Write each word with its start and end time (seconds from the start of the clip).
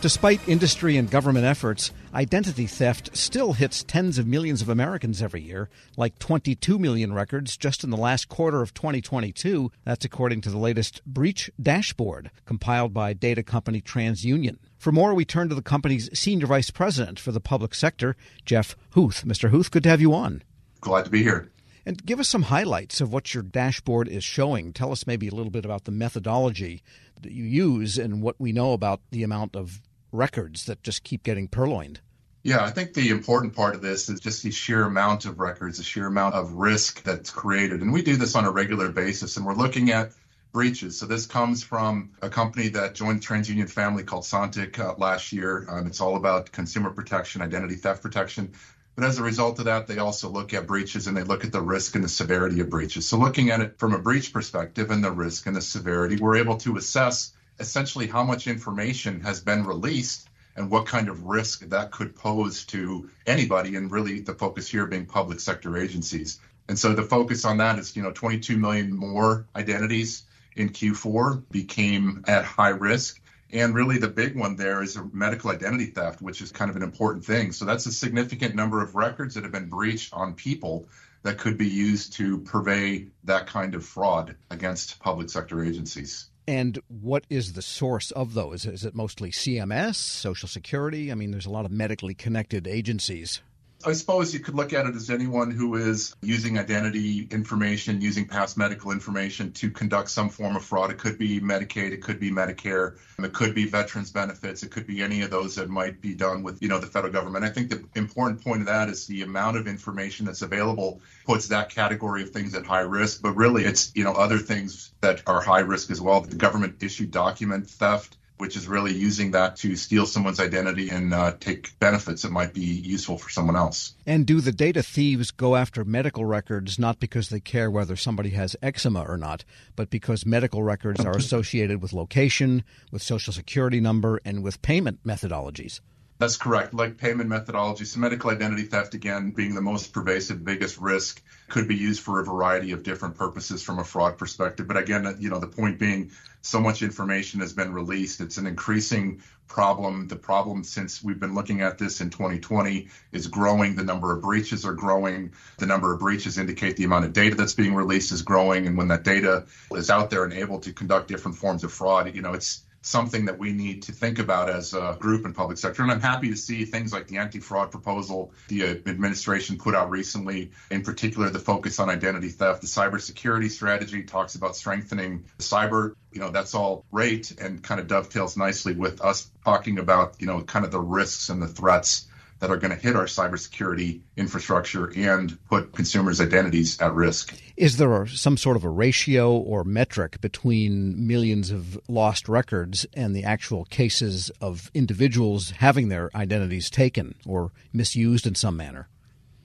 Despite 0.00 0.48
industry 0.48 0.96
and 0.96 1.10
government 1.10 1.44
efforts, 1.44 1.90
identity 2.14 2.66
theft 2.66 3.14
still 3.14 3.52
hits 3.52 3.84
tens 3.84 4.16
of 4.16 4.26
millions 4.26 4.62
of 4.62 4.70
Americans 4.70 5.20
every 5.20 5.42
year, 5.42 5.68
like 5.94 6.18
22 6.18 6.78
million 6.78 7.12
records 7.12 7.54
just 7.58 7.84
in 7.84 7.90
the 7.90 7.98
last 7.98 8.30
quarter 8.30 8.62
of 8.62 8.72
2022. 8.72 9.70
That's 9.84 10.06
according 10.06 10.40
to 10.40 10.50
the 10.50 10.56
latest 10.56 11.04
breach 11.04 11.50
dashboard 11.60 12.30
compiled 12.46 12.94
by 12.94 13.12
data 13.12 13.42
company 13.42 13.82
TransUnion. 13.82 14.56
For 14.78 14.90
more, 14.90 15.12
we 15.12 15.26
turn 15.26 15.50
to 15.50 15.54
the 15.54 15.60
company's 15.60 16.08
senior 16.18 16.46
vice 16.46 16.70
president 16.70 17.20
for 17.20 17.30
the 17.30 17.38
public 17.38 17.74
sector, 17.74 18.16
Jeff 18.46 18.76
Huth. 18.92 19.24
Mr. 19.26 19.50
Huth, 19.50 19.70
good 19.70 19.82
to 19.82 19.90
have 19.90 20.00
you 20.00 20.14
on. 20.14 20.42
Glad 20.80 21.04
to 21.04 21.10
be 21.10 21.22
here. 21.22 21.52
And 21.84 22.06
give 22.06 22.20
us 22.20 22.28
some 22.28 22.42
highlights 22.44 23.02
of 23.02 23.12
what 23.12 23.34
your 23.34 23.42
dashboard 23.42 24.08
is 24.08 24.24
showing. 24.24 24.72
Tell 24.72 24.92
us 24.92 25.06
maybe 25.06 25.28
a 25.28 25.34
little 25.34 25.50
bit 25.50 25.66
about 25.66 25.84
the 25.84 25.90
methodology 25.90 26.82
that 27.20 27.32
you 27.32 27.44
use 27.44 27.98
and 27.98 28.22
what 28.22 28.36
we 28.38 28.52
know 28.52 28.72
about 28.72 29.00
the 29.10 29.22
amount 29.22 29.54
of 29.54 29.82
records 30.12 30.66
that 30.66 30.82
just 30.82 31.04
keep 31.04 31.22
getting 31.22 31.48
purloined. 31.48 32.00
Yeah, 32.42 32.64
I 32.64 32.70
think 32.70 32.94
the 32.94 33.10
important 33.10 33.54
part 33.54 33.74
of 33.74 33.82
this 33.82 34.08
is 34.08 34.18
just 34.18 34.42
the 34.42 34.50
sheer 34.50 34.84
amount 34.84 35.26
of 35.26 35.38
records, 35.40 35.76
the 35.76 35.84
sheer 35.84 36.06
amount 36.06 36.34
of 36.34 36.52
risk 36.54 37.02
that's 37.02 37.30
created. 37.30 37.82
And 37.82 37.92
we 37.92 38.02
do 38.02 38.16
this 38.16 38.34
on 38.34 38.46
a 38.46 38.50
regular 38.50 38.88
basis, 38.88 39.36
and 39.36 39.44
we're 39.44 39.54
looking 39.54 39.90
at 39.90 40.12
breaches. 40.52 40.98
So 40.98 41.06
this 41.06 41.26
comes 41.26 41.62
from 41.62 42.12
a 42.22 42.30
company 42.30 42.68
that 42.68 42.94
joined 42.94 43.22
the 43.22 43.26
TransUnion 43.26 43.68
family 43.68 44.04
called 44.04 44.24
Sontiq 44.24 44.78
uh, 44.78 44.94
last 44.96 45.32
year. 45.32 45.66
Um, 45.68 45.86
it's 45.86 46.00
all 46.00 46.16
about 46.16 46.50
consumer 46.50 46.90
protection, 46.90 47.42
identity 47.42 47.74
theft 47.74 48.02
protection. 48.02 48.52
But 48.96 49.04
as 49.04 49.18
a 49.18 49.22
result 49.22 49.58
of 49.60 49.66
that, 49.66 49.86
they 49.86 49.98
also 49.98 50.28
look 50.28 50.52
at 50.52 50.66
breaches 50.66 51.06
and 51.06 51.16
they 51.16 51.22
look 51.22 51.44
at 51.44 51.52
the 51.52 51.60
risk 51.60 51.94
and 51.94 52.02
the 52.02 52.08
severity 52.08 52.60
of 52.60 52.70
breaches. 52.70 53.06
So 53.06 53.16
looking 53.16 53.50
at 53.50 53.60
it 53.60 53.78
from 53.78 53.94
a 53.94 53.98
breach 53.98 54.32
perspective 54.32 54.90
and 54.90 55.02
the 55.04 55.12
risk 55.12 55.46
and 55.46 55.54
the 55.54 55.62
severity, 55.62 56.16
we're 56.16 56.36
able 56.36 56.56
to 56.58 56.76
assess 56.76 57.32
essentially 57.60 58.06
how 58.06 58.24
much 58.24 58.46
information 58.46 59.20
has 59.20 59.40
been 59.40 59.64
released 59.64 60.28
and 60.56 60.70
what 60.70 60.86
kind 60.86 61.08
of 61.08 61.24
risk 61.24 61.68
that 61.68 61.90
could 61.90 62.16
pose 62.16 62.64
to 62.66 63.08
anybody, 63.26 63.76
and 63.76 63.92
really 63.92 64.20
the 64.20 64.34
focus 64.34 64.68
here 64.68 64.86
being 64.86 65.06
public 65.06 65.38
sector 65.40 65.76
agencies. 65.76 66.40
And 66.68 66.78
so 66.78 66.92
the 66.94 67.02
focus 67.02 67.44
on 67.44 67.58
that 67.58 67.78
is, 67.78 67.96
you 67.96 68.02
know, 68.02 68.12
22 68.12 68.56
million 68.56 68.96
more 68.96 69.46
identities 69.54 70.24
in 70.56 70.70
Q4 70.70 71.42
became 71.50 72.24
at 72.26 72.44
high 72.44 72.70
risk. 72.70 73.20
And 73.52 73.74
really, 73.74 73.98
the 73.98 74.08
big 74.08 74.36
one 74.36 74.54
there 74.56 74.82
is 74.82 74.98
medical 75.12 75.50
identity 75.50 75.86
theft, 75.86 76.22
which 76.22 76.40
is 76.40 76.52
kind 76.52 76.70
of 76.70 76.76
an 76.76 76.82
important 76.82 77.24
thing. 77.24 77.50
So 77.52 77.64
that's 77.64 77.86
a 77.86 77.92
significant 77.92 78.54
number 78.54 78.82
of 78.82 78.94
records 78.94 79.34
that 79.34 79.42
have 79.42 79.52
been 79.52 79.68
breached 79.68 80.12
on 80.12 80.34
people 80.34 80.88
that 81.22 81.38
could 81.38 81.58
be 81.58 81.68
used 81.68 82.14
to 82.14 82.38
purvey 82.38 83.08
that 83.24 83.46
kind 83.46 83.74
of 83.74 83.84
fraud 83.84 84.36
against 84.50 85.00
public 85.00 85.28
sector 85.28 85.64
agencies. 85.64 86.28
And 86.50 86.80
what 86.88 87.26
is 87.30 87.52
the 87.52 87.62
source 87.62 88.10
of 88.10 88.34
those? 88.34 88.66
Is 88.66 88.84
it 88.84 88.92
mostly 88.92 89.30
CMS, 89.30 89.94
Social 89.94 90.48
Security? 90.48 91.12
I 91.12 91.14
mean, 91.14 91.30
there's 91.30 91.46
a 91.46 91.50
lot 91.50 91.64
of 91.64 91.70
medically 91.70 92.12
connected 92.12 92.66
agencies. 92.66 93.40
I 93.82 93.92
suppose 93.92 94.34
you 94.34 94.40
could 94.40 94.54
look 94.54 94.74
at 94.74 94.84
it 94.84 94.94
as 94.94 95.08
anyone 95.08 95.50
who 95.50 95.76
is 95.76 96.14
using 96.20 96.58
identity 96.58 97.26
information, 97.30 98.02
using 98.02 98.26
past 98.26 98.58
medical 98.58 98.90
information 98.90 99.52
to 99.52 99.70
conduct 99.70 100.10
some 100.10 100.28
form 100.28 100.54
of 100.54 100.64
fraud. 100.64 100.90
It 100.90 100.98
could 100.98 101.16
be 101.16 101.40
Medicaid, 101.40 101.92
it 101.92 102.02
could 102.02 102.20
be 102.20 102.30
Medicare, 102.30 102.98
it 103.18 103.32
could 103.32 103.54
be 103.54 103.64
veterans 103.64 104.10
benefits, 104.10 104.62
it 104.62 104.70
could 104.70 104.86
be 104.86 105.02
any 105.02 105.22
of 105.22 105.30
those 105.30 105.54
that 105.54 105.70
might 105.70 106.02
be 106.02 106.14
done 106.14 106.42
with, 106.42 106.60
you 106.60 106.68
know, 106.68 106.78
the 106.78 106.86
federal 106.86 107.12
government. 107.12 107.44
I 107.44 107.48
think 107.48 107.70
the 107.70 107.82
important 107.94 108.44
point 108.44 108.60
of 108.60 108.66
that 108.66 108.90
is 108.90 109.06
the 109.06 109.22
amount 109.22 109.56
of 109.56 109.66
information 109.66 110.26
that's 110.26 110.42
available 110.42 111.00
puts 111.24 111.48
that 111.48 111.70
category 111.70 112.22
of 112.22 112.30
things 112.30 112.54
at 112.54 112.66
high 112.66 112.80
risk, 112.80 113.22
but 113.22 113.34
really 113.34 113.64
it's, 113.64 113.92
you 113.94 114.04
know, 114.04 114.12
other 114.12 114.38
things 114.38 114.92
that 115.00 115.22
are 115.26 115.40
high 115.40 115.60
risk 115.60 115.90
as 115.90 116.02
well. 116.02 116.20
The 116.20 116.36
government 116.36 116.82
issued 116.82 117.10
document 117.12 117.70
theft, 117.70 118.18
which 118.40 118.56
is 118.56 118.66
really 118.66 118.92
using 118.94 119.32
that 119.32 119.56
to 119.56 119.76
steal 119.76 120.06
someone's 120.06 120.40
identity 120.40 120.88
and 120.88 121.12
uh, 121.12 121.32
take 121.38 121.78
benefits 121.78 122.22
that 122.22 122.32
might 122.32 122.54
be 122.54 122.60
useful 122.60 123.18
for 123.18 123.28
someone 123.28 123.56
else. 123.56 123.94
And 124.06 124.26
do 124.26 124.40
the 124.40 124.52
data 124.52 124.82
thieves 124.82 125.30
go 125.30 125.56
after 125.56 125.84
medical 125.84 126.24
records 126.24 126.78
not 126.78 126.98
because 126.98 127.28
they 127.28 127.40
care 127.40 127.70
whether 127.70 127.96
somebody 127.96 128.30
has 128.30 128.56
eczema 128.62 129.02
or 129.02 129.16
not, 129.16 129.44
but 129.76 129.90
because 129.90 130.24
medical 130.24 130.62
records 130.62 131.04
are 131.04 131.16
associated 131.16 131.82
with 131.82 131.92
location, 131.92 132.64
with 132.90 133.02
social 133.02 133.32
security 133.32 133.80
number, 133.80 134.20
and 134.24 134.42
with 134.42 134.62
payment 134.62 135.04
methodologies? 135.04 135.80
That's 136.20 136.36
correct. 136.36 136.74
Like 136.74 136.98
payment 136.98 137.30
methodology, 137.30 137.86
medical 137.98 138.28
identity 138.28 138.64
theft, 138.64 138.92
again, 138.92 139.30
being 139.30 139.54
the 139.54 139.62
most 139.62 139.94
pervasive, 139.94 140.44
biggest 140.44 140.76
risk, 140.76 141.22
could 141.48 141.66
be 141.66 141.74
used 141.74 142.02
for 142.02 142.20
a 142.20 142.24
variety 142.24 142.72
of 142.72 142.82
different 142.82 143.16
purposes 143.16 143.62
from 143.62 143.78
a 143.78 143.84
fraud 143.84 144.18
perspective. 144.18 144.68
But 144.68 144.76
again, 144.76 145.16
you 145.18 145.30
know, 145.30 145.38
the 145.38 145.46
point 145.46 145.78
being, 145.78 146.10
so 146.42 146.60
much 146.60 146.82
information 146.82 147.40
has 147.40 147.54
been 147.54 147.72
released. 147.72 148.20
It's 148.20 148.36
an 148.36 148.46
increasing 148.46 149.22
problem. 149.48 150.08
The 150.08 150.16
problem 150.16 150.62
since 150.62 151.02
we've 151.02 151.18
been 151.18 151.34
looking 151.34 151.62
at 151.62 151.78
this 151.78 152.02
in 152.02 152.10
2020 152.10 152.88
is 153.12 153.26
growing. 153.26 153.74
The 153.74 153.84
number 153.84 154.14
of 154.14 154.20
breaches 154.20 154.66
are 154.66 154.74
growing. 154.74 155.32
The 155.56 155.66
number 155.66 155.90
of 155.90 156.00
breaches 156.00 156.36
indicate 156.36 156.76
the 156.76 156.84
amount 156.84 157.06
of 157.06 157.14
data 157.14 157.34
that's 157.34 157.54
being 157.54 157.74
released 157.74 158.12
is 158.12 158.20
growing. 158.20 158.66
And 158.66 158.76
when 158.76 158.88
that 158.88 159.04
data 159.04 159.46
is 159.72 159.88
out 159.88 160.10
there 160.10 160.24
and 160.24 160.34
able 160.34 160.60
to 160.60 160.72
conduct 160.74 161.08
different 161.08 161.38
forms 161.38 161.64
of 161.64 161.72
fraud, 161.72 162.14
you 162.14 162.20
know, 162.20 162.34
it's 162.34 162.62
something 162.82 163.26
that 163.26 163.38
we 163.38 163.52
need 163.52 163.82
to 163.82 163.92
think 163.92 164.18
about 164.18 164.48
as 164.48 164.72
a 164.72 164.96
group 164.98 165.26
in 165.26 165.34
public 165.34 165.58
sector. 165.58 165.82
And 165.82 165.92
I'm 165.92 166.00
happy 166.00 166.30
to 166.30 166.36
see 166.36 166.64
things 166.64 166.92
like 166.92 167.06
the 167.08 167.18
anti-fraud 167.18 167.70
proposal 167.70 168.32
the 168.48 168.82
administration 168.86 169.58
put 169.58 169.74
out 169.74 169.90
recently, 169.90 170.50
in 170.70 170.82
particular 170.82 171.28
the 171.30 171.38
focus 171.38 171.78
on 171.78 171.90
identity 171.90 172.28
theft. 172.28 172.62
The 172.62 172.66
cybersecurity 172.66 173.50
strategy 173.50 174.02
talks 174.02 174.34
about 174.34 174.56
strengthening 174.56 175.26
cyber. 175.38 175.94
You 176.12 176.20
know, 176.20 176.30
that's 176.30 176.54
all 176.54 176.84
great 176.90 177.38
and 177.40 177.62
kind 177.62 177.80
of 177.80 177.86
dovetails 177.86 178.36
nicely 178.36 178.74
with 178.74 179.00
us 179.00 179.30
talking 179.44 179.78
about, 179.78 180.16
you 180.18 180.26
know, 180.26 180.42
kind 180.42 180.64
of 180.64 180.70
the 180.70 180.80
risks 180.80 181.28
and 181.28 181.40
the 181.40 181.48
threats 181.48 182.06
that 182.40 182.50
are 182.50 182.56
going 182.56 182.70
to 182.70 182.76
hit 182.76 182.96
our 182.96 183.04
cybersecurity 183.04 184.00
infrastructure 184.16 184.92
and 184.96 185.38
put 185.48 185.72
consumers' 185.72 186.20
identities 186.20 186.80
at 186.80 186.92
risk. 186.94 187.34
Is 187.56 187.76
there 187.76 188.06
some 188.06 188.36
sort 188.36 188.56
of 188.56 188.64
a 188.64 188.68
ratio 188.68 189.32
or 189.32 189.64
metric 189.64 190.20
between 190.20 191.06
millions 191.06 191.50
of 191.50 191.78
lost 191.88 192.28
records 192.28 192.86
and 192.94 193.14
the 193.14 193.24
actual 193.24 193.66
cases 193.66 194.30
of 194.40 194.70
individuals 194.74 195.50
having 195.50 195.88
their 195.88 196.10
identities 196.14 196.70
taken 196.70 197.14
or 197.26 197.52
misused 197.72 198.26
in 198.26 198.34
some 198.34 198.56
manner? 198.56 198.88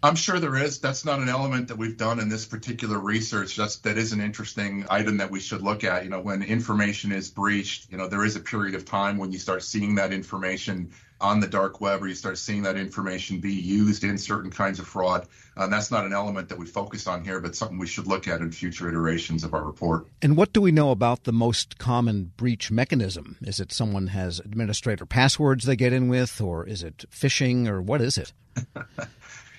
I'm 0.06 0.16
sure 0.16 0.40
there 0.40 0.56
is. 0.56 0.80
That's 0.80 1.04
not 1.04 1.20
an 1.20 1.30
element 1.30 1.68
that 1.70 1.80
we've 1.80 1.98
done 1.98 2.20
in 2.20 2.30
this 2.30 2.46
particular 2.46 3.00
research. 3.00 3.56
That's 3.56 3.78
that 3.78 3.98
is 3.98 4.14
an 4.14 4.22
interesting 4.22 4.86
item 4.88 5.18
that 5.18 5.32
we 5.32 5.40
should 5.40 5.64
look 5.64 5.84
at. 5.84 6.04
You 6.04 6.12
know, 6.12 6.22
when 6.22 6.44
information 6.44 7.12
is 7.12 7.32
breached, 7.32 7.92
you 7.92 7.98
know, 7.98 8.08
there 8.08 8.24
is 8.24 8.36
a 8.36 8.40
period 8.40 8.76
of 8.76 8.86
time 8.86 9.18
when 9.18 9.32
you 9.32 9.40
start 9.40 9.64
seeing 9.64 9.96
that 9.96 10.14
information 10.14 10.92
on 11.20 11.40
the 11.40 11.48
dark 11.48 11.82
web 11.82 12.04
or 12.04 12.08
you 12.08 12.14
start 12.14 12.38
seeing 12.38 12.62
that 12.64 12.78
information 12.78 13.40
be 13.40 13.54
used 13.54 14.04
in 14.04 14.20
certain 14.20 14.52
kinds 14.52 14.78
of 14.78 14.86
fraud. 14.86 15.28
And 15.56 15.74
that's 15.74 15.90
not 15.90 16.06
an 16.06 16.14
element 16.14 16.50
that 16.50 16.60
we 16.60 16.68
focus 16.68 17.08
on 17.08 17.24
here, 17.24 17.40
but 17.40 17.56
something 17.56 17.80
we 17.80 17.88
should 17.88 18.06
look 18.06 18.28
at 18.28 18.42
in 18.42 18.52
future 18.52 18.88
iterations 18.88 19.44
of 19.44 19.56
our 19.56 19.64
report. 19.64 20.06
And 20.22 20.38
what 20.38 20.54
do 20.54 20.62
we 20.62 20.72
know 20.72 20.92
about 20.92 21.24
the 21.24 21.34
most 21.34 21.80
common 21.80 22.32
breach 22.38 22.70
mechanism? 22.70 23.38
Is 23.42 23.60
it 23.60 23.72
someone 23.72 24.08
has 24.08 24.38
administrator 24.38 25.08
passwords 25.08 25.66
they 25.66 25.76
get 25.76 25.94
in 25.94 26.10
with, 26.10 26.40
or 26.40 26.64
is 26.64 26.84
it 26.84 27.06
phishing, 27.10 27.68
or 27.68 27.82
what 27.82 28.02
is 28.02 28.20
it? 28.20 28.34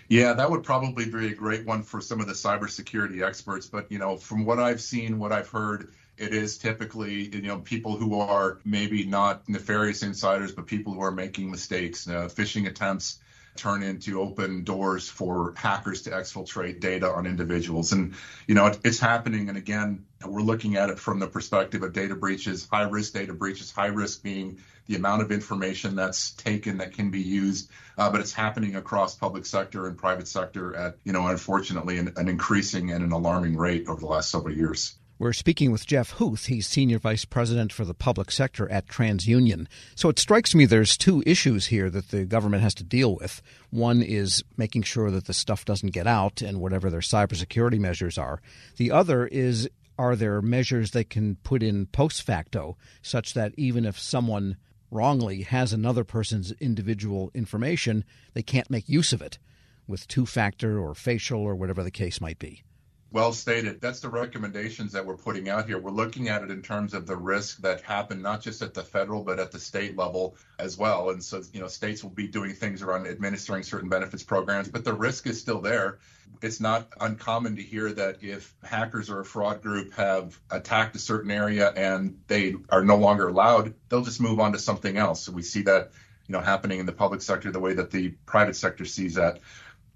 Yeah, 0.08 0.34
that 0.34 0.50
would 0.50 0.62
probably 0.62 1.06
be 1.06 1.28
a 1.28 1.34
great 1.34 1.66
one 1.66 1.82
for 1.82 2.00
some 2.00 2.20
of 2.20 2.26
the 2.26 2.32
cybersecurity 2.32 3.26
experts. 3.26 3.66
But 3.66 3.90
you 3.90 3.98
know, 3.98 4.16
from 4.16 4.44
what 4.44 4.58
I've 4.60 4.80
seen, 4.80 5.18
what 5.18 5.32
I've 5.32 5.48
heard, 5.48 5.92
it 6.16 6.32
is 6.32 6.58
typically 6.58 7.34
you 7.34 7.42
know 7.42 7.58
people 7.58 7.96
who 7.96 8.18
are 8.20 8.58
maybe 8.64 9.04
not 9.04 9.48
nefarious 9.48 10.02
insiders, 10.02 10.52
but 10.52 10.66
people 10.66 10.92
who 10.94 11.00
are 11.00 11.10
making 11.10 11.50
mistakes. 11.50 12.08
Uh, 12.08 12.28
phishing 12.28 12.68
attempts 12.68 13.18
turn 13.56 13.82
into 13.82 14.20
open 14.20 14.64
doors 14.64 15.08
for 15.08 15.54
hackers 15.56 16.02
to 16.02 16.10
exfiltrate 16.10 16.80
data 16.80 17.08
on 17.08 17.26
individuals, 17.26 17.92
and 17.92 18.14
you 18.46 18.54
know 18.54 18.66
it, 18.66 18.78
it's 18.84 19.00
happening. 19.00 19.48
And 19.48 19.58
again, 19.58 20.06
we're 20.24 20.42
looking 20.42 20.76
at 20.76 20.90
it 20.90 20.98
from 20.98 21.18
the 21.18 21.26
perspective 21.26 21.82
of 21.82 21.92
data 21.92 22.14
breaches, 22.14 22.68
high 22.70 22.88
risk 22.88 23.12
data 23.12 23.32
breaches, 23.32 23.72
high 23.72 23.86
risk 23.86 24.22
being 24.22 24.58
the 24.86 24.96
amount 24.96 25.22
of 25.22 25.32
information 25.32 25.96
that's 25.96 26.30
taken 26.32 26.78
that 26.78 26.92
can 26.92 27.10
be 27.10 27.20
used, 27.20 27.70
uh, 27.98 28.10
but 28.10 28.20
it's 28.20 28.32
happening 28.32 28.76
across 28.76 29.16
public 29.16 29.44
sector 29.44 29.86
and 29.86 29.98
private 29.98 30.28
sector 30.28 30.76
at, 30.76 30.96
you 31.04 31.12
know, 31.12 31.26
unfortunately, 31.26 31.98
an, 31.98 32.12
an 32.16 32.28
increasing 32.28 32.92
and 32.92 33.02
an 33.02 33.12
alarming 33.12 33.56
rate 33.56 33.88
over 33.88 34.00
the 34.00 34.06
last 34.06 34.30
several 34.30 34.54
years. 34.54 34.96
We're 35.18 35.32
speaking 35.32 35.72
with 35.72 35.86
Jeff 35.86 36.10
Huth. 36.10 36.44
He's 36.44 36.66
Senior 36.66 36.98
Vice 36.98 37.24
President 37.24 37.72
for 37.72 37.86
the 37.86 37.94
Public 37.94 38.30
Sector 38.30 38.70
at 38.70 38.86
TransUnion. 38.86 39.66
So 39.94 40.10
it 40.10 40.18
strikes 40.18 40.54
me 40.54 40.66
there's 40.66 40.98
two 40.98 41.22
issues 41.24 41.68
here 41.68 41.88
that 41.88 42.10
the 42.10 42.26
government 42.26 42.62
has 42.62 42.74
to 42.74 42.84
deal 42.84 43.16
with. 43.16 43.40
One 43.70 44.02
is 44.02 44.44
making 44.58 44.82
sure 44.82 45.10
that 45.10 45.24
the 45.24 45.32
stuff 45.32 45.64
doesn't 45.64 45.94
get 45.94 46.06
out 46.06 46.42
and 46.42 46.60
whatever 46.60 46.90
their 46.90 47.00
cybersecurity 47.00 47.78
measures 47.78 48.18
are. 48.18 48.42
The 48.76 48.90
other 48.90 49.26
is 49.26 49.70
are 49.98 50.16
there 50.16 50.42
measures 50.42 50.90
they 50.90 51.04
can 51.04 51.36
put 51.36 51.62
in 51.62 51.86
post 51.86 52.22
facto 52.22 52.76
such 53.00 53.32
that 53.32 53.54
even 53.56 53.86
if 53.86 53.98
someone 53.98 54.58
wrongly 54.90 55.44
has 55.44 55.72
another 55.72 56.04
person's 56.04 56.52
individual 56.60 57.30
information, 57.32 58.04
they 58.34 58.42
can't 58.42 58.68
make 58.68 58.86
use 58.86 59.14
of 59.14 59.22
it 59.22 59.38
with 59.86 60.06
two 60.08 60.26
factor 60.26 60.78
or 60.78 60.94
facial 60.94 61.40
or 61.40 61.54
whatever 61.54 61.82
the 61.82 61.90
case 61.90 62.20
might 62.20 62.38
be? 62.38 62.64
Well 63.16 63.32
stated. 63.32 63.80
That's 63.80 64.00
the 64.00 64.10
recommendations 64.10 64.92
that 64.92 65.06
we're 65.06 65.16
putting 65.16 65.48
out 65.48 65.66
here. 65.66 65.78
We're 65.78 65.90
looking 65.90 66.28
at 66.28 66.42
it 66.42 66.50
in 66.50 66.60
terms 66.60 66.92
of 66.92 67.06
the 67.06 67.16
risk 67.16 67.62
that 67.62 67.80
happen 67.80 68.20
not 68.20 68.42
just 68.42 68.60
at 68.60 68.74
the 68.74 68.82
federal 68.82 69.24
but 69.24 69.40
at 69.40 69.50
the 69.50 69.58
state 69.58 69.96
level 69.96 70.36
as 70.58 70.76
well. 70.76 71.08
And 71.08 71.24
so, 71.24 71.40
you 71.50 71.62
know, 71.62 71.66
states 71.66 72.02
will 72.02 72.10
be 72.10 72.28
doing 72.28 72.52
things 72.52 72.82
around 72.82 73.06
administering 73.06 73.62
certain 73.62 73.88
benefits 73.88 74.22
programs, 74.22 74.68
but 74.68 74.84
the 74.84 74.92
risk 74.92 75.26
is 75.26 75.40
still 75.40 75.62
there. 75.62 75.98
It's 76.42 76.60
not 76.60 76.88
uncommon 77.00 77.56
to 77.56 77.62
hear 77.62 77.90
that 77.90 78.22
if 78.22 78.54
hackers 78.62 79.08
or 79.08 79.20
a 79.20 79.24
fraud 79.24 79.62
group 79.62 79.94
have 79.94 80.38
attacked 80.50 80.94
a 80.94 80.98
certain 80.98 81.30
area 81.30 81.70
and 81.70 82.18
they 82.26 82.56
are 82.68 82.84
no 82.84 82.96
longer 82.96 83.28
allowed, 83.28 83.72
they'll 83.88 84.04
just 84.04 84.20
move 84.20 84.40
on 84.40 84.52
to 84.52 84.58
something 84.58 84.98
else. 84.98 85.22
So 85.22 85.32
we 85.32 85.40
see 85.40 85.62
that, 85.62 85.92
you 86.28 86.34
know, 86.34 86.42
happening 86.42 86.80
in 86.80 86.84
the 86.84 86.92
public 86.92 87.22
sector 87.22 87.50
the 87.50 87.60
way 87.60 87.72
that 87.72 87.90
the 87.90 88.10
private 88.26 88.56
sector 88.56 88.84
sees 88.84 89.14
that. 89.14 89.40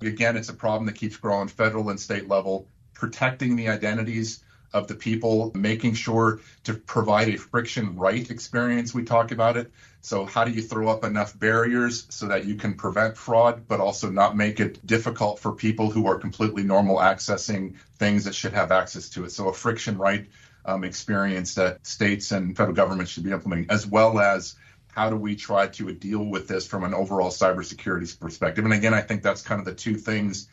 Again, 0.00 0.38
it's 0.38 0.48
a 0.48 0.54
problem 0.54 0.86
that 0.86 0.94
keeps 0.94 1.18
growing 1.18 1.48
federal 1.48 1.90
and 1.90 2.00
state 2.00 2.26
level 2.26 2.66
protecting 3.00 3.56
the 3.56 3.68
identities 3.68 4.44
of 4.72 4.86
the 4.86 4.94
people, 4.94 5.50
making 5.54 5.94
sure 5.94 6.40
to 6.62 6.74
provide 6.74 7.28
a 7.28 7.36
friction 7.36 7.96
right 7.96 8.30
experience. 8.30 8.94
We 8.94 9.02
talk 9.02 9.32
about 9.32 9.56
it. 9.56 9.72
So, 10.02 10.24
how 10.24 10.44
do 10.44 10.52
you 10.52 10.62
throw 10.62 10.88
up 10.88 11.02
enough 11.02 11.36
barriers 11.38 12.06
so 12.10 12.28
that 12.28 12.44
you 12.44 12.54
can 12.54 12.74
prevent 12.74 13.16
fraud, 13.16 13.66
but 13.66 13.80
also 13.80 14.10
not 14.10 14.36
make 14.36 14.60
it 14.60 14.84
difficult 14.86 15.40
for 15.40 15.52
people 15.52 15.90
who 15.90 16.06
are 16.06 16.18
completely 16.18 16.62
normal 16.62 16.98
accessing 16.98 17.74
things 17.98 18.24
that 18.24 18.34
should 18.34 18.52
have 18.52 18.70
access 18.70 19.08
to 19.10 19.24
it? 19.24 19.32
So, 19.32 19.48
a 19.48 19.52
friction 19.52 19.98
right 19.98 20.28
um, 20.64 20.84
experience 20.84 21.54
that 21.54 21.84
states 21.86 22.30
and 22.30 22.56
federal 22.56 22.76
government 22.76 23.08
should 23.08 23.24
be 23.24 23.32
implementing, 23.32 23.70
as 23.70 23.86
well 23.86 24.20
as 24.20 24.54
how 24.88 25.10
do 25.10 25.16
we 25.16 25.36
try 25.36 25.66
to 25.66 25.92
deal 25.92 26.24
with 26.24 26.48
this 26.48 26.66
from 26.66 26.84
an 26.84 26.94
overall 26.94 27.30
cybersecurity 27.30 28.18
perspective? 28.20 28.64
And 28.64 28.74
again, 28.74 28.94
I 28.94 29.00
think 29.00 29.22
that's 29.22 29.42
kind 29.42 29.58
of 29.58 29.64
the 29.64 29.74
two 29.74 29.96
things 29.96 30.48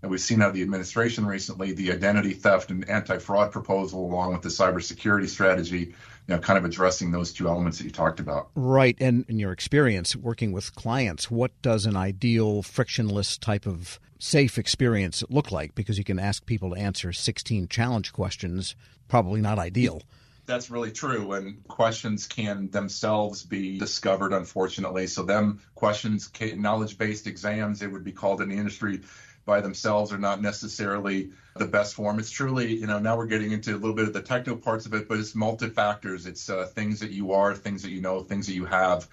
that 0.00 0.08
we've 0.08 0.20
seen 0.20 0.40
out 0.42 0.48
of 0.48 0.54
the 0.54 0.62
administration 0.62 1.26
recently, 1.26 1.72
the 1.72 1.92
identity 1.92 2.32
theft 2.32 2.70
and 2.70 2.88
anti-fraud 2.88 3.50
proposal, 3.50 4.04
along 4.04 4.32
with 4.32 4.42
the 4.42 4.48
cybersecurity 4.48 5.28
strategy, 5.28 5.78
you 5.78 5.94
know, 6.28 6.38
kind 6.38 6.58
of 6.58 6.64
addressing 6.64 7.10
those 7.10 7.32
two 7.32 7.48
elements 7.48 7.78
that 7.78 7.84
you 7.84 7.90
talked 7.90 8.20
about. 8.20 8.50
Right. 8.54 8.96
And 9.00 9.24
in 9.28 9.38
your 9.38 9.50
experience 9.50 10.14
working 10.14 10.52
with 10.52 10.74
clients, 10.74 11.30
what 11.30 11.50
does 11.62 11.84
an 11.84 11.96
ideal 11.96 12.62
frictionless 12.62 13.36
type 13.38 13.66
of 13.66 13.98
safe 14.20 14.56
experience 14.56 15.24
look 15.28 15.50
like? 15.50 15.74
Because 15.74 15.98
you 15.98 16.04
can 16.04 16.18
ask 16.18 16.46
people 16.46 16.70
to 16.70 16.76
answer 16.76 17.12
16 17.12 17.66
challenge 17.68 18.12
questions, 18.12 18.76
probably 19.08 19.40
not 19.40 19.58
ideal. 19.58 20.02
That's 20.46 20.70
really 20.70 20.92
true. 20.92 21.32
And 21.32 21.62
questions 21.68 22.26
can 22.26 22.70
themselves 22.70 23.42
be 23.42 23.78
discovered, 23.78 24.32
unfortunately. 24.32 25.06
So, 25.06 25.22
them 25.22 25.60
questions, 25.74 26.30
knowledge 26.56 26.96
based 26.96 27.26
exams, 27.26 27.82
it 27.82 27.92
would 27.92 28.02
be 28.02 28.12
called 28.12 28.40
in 28.40 28.48
the 28.48 28.56
industry 28.56 29.02
by 29.48 29.62
themselves 29.62 30.12
are 30.12 30.18
not 30.18 30.42
necessarily 30.42 31.30
the 31.56 31.64
best 31.64 31.94
form. 31.94 32.18
It's 32.18 32.30
truly, 32.30 32.76
you 32.76 32.86
know, 32.86 32.98
now 32.98 33.16
we're 33.16 33.26
getting 33.26 33.50
into 33.50 33.74
a 33.74 33.78
little 33.78 33.96
bit 33.96 34.06
of 34.06 34.12
the 34.12 34.20
technical 34.20 34.60
parts 34.60 34.84
of 34.84 34.92
it, 34.92 35.08
but 35.08 35.18
it's 35.18 35.34
multi-factors. 35.34 36.26
It's 36.26 36.50
uh, 36.50 36.66
things 36.66 37.00
that 37.00 37.10
you 37.10 37.32
are, 37.32 37.54
things 37.54 37.82
that 37.82 37.90
you 37.90 38.02
know, 38.02 38.20
things 38.20 38.46
that 38.46 38.54
you 38.54 38.66
have. 38.66 39.08